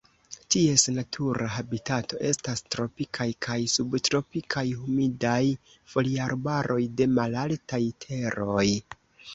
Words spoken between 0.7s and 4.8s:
natura habitato estas Tropikaj kaj subtropikaj